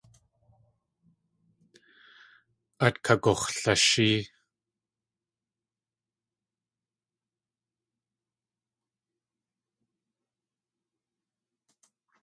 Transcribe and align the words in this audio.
At 2.85 2.95
kagux̲lashée. 3.05 4.19